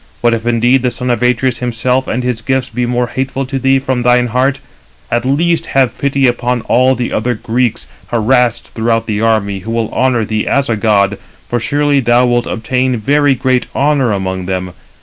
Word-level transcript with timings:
But 0.23 0.33
if 0.33 0.47
indeed 0.47 0.81
the 0.81 0.89
son 0.89 1.11
of 1.11 1.21
Atreus 1.21 1.59
himself 1.59 2.07
and 2.07 2.23
his 2.23 2.41
gifts 2.41 2.69
be 2.69 2.87
more 2.87 3.05
hateful 3.05 3.45
to 3.45 3.59
thee 3.59 3.77
from 3.77 4.01
thine 4.01 4.25
heart, 4.29 4.57
at 5.11 5.25
least 5.25 5.67
have 5.77 5.95
pity 5.95 6.25
upon 6.25 6.61
all 6.61 6.95
the 6.95 7.13
other 7.13 7.35
Greeks, 7.35 7.85
harassed 8.07 8.73
throughout 8.73 9.05
the 9.05 9.21
army, 9.21 9.59
who 9.59 9.69
will 9.69 9.93
honour 9.93 10.25
thee 10.25 10.47
as 10.47 10.69
a 10.71 10.75
god; 10.75 11.19
for 11.47 11.59
surely 11.59 11.99
thou 11.99 12.25
wilt 12.25 12.47
obtain 12.47 12.97
very 12.97 13.35
great 13.35 13.67
honour 13.75 14.11
among 14.11 14.47
them. 14.47 14.73